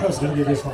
[0.00, 0.72] 还是给你介绍。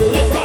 [0.00, 0.37] Let's go.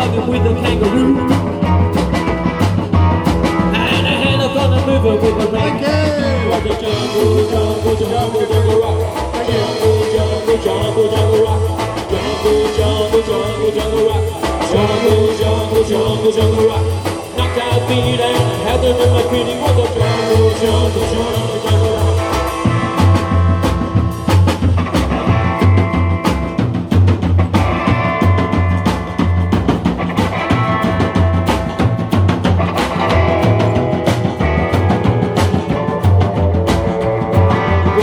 [0.00, 1.12] With a kangaroo
[3.76, 5.76] and a hand on the mover with a ring.
[5.76, 8.96] Jungle, jungle, jungle, jungle rock.
[9.44, 11.60] Jungle, jungle, jungle, jungle rock.
[12.08, 14.24] Jungle, jungle, jungle, jungle rock.
[14.72, 16.84] Jungle, jungle, jungle, jungle rock.
[17.36, 21.89] Knocked out, beat and had them in my greedy jungle, jungle, jungle, jungle rock.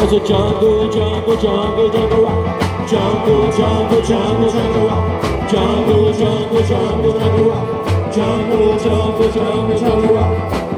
[0.07, 2.87] It was a jungle, jungle, jungle, jungle rock.
[2.87, 5.51] Jungle, jungle, jungle, jungle rock.
[5.51, 8.15] Jungle, jungle, jungle, jungle rock.
[8.15, 10.31] Jungle, jungle, jungle, jungle rock.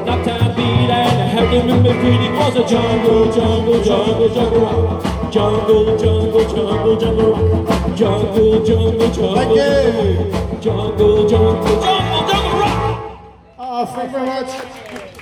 [0.07, 2.21] Knocked out, beat and in between.
[2.23, 5.31] It was a jungle, jungle, jungle, jungle rock.
[5.31, 7.95] Jungle, jungle, jungle, jungle rock.
[7.95, 9.75] Jungle, jungle, jungle, jungle,
[10.59, 11.69] jungle, jungle, jungle,
[12.31, 13.21] jungle rock.
[13.59, 15.18] Oh, thank you very much.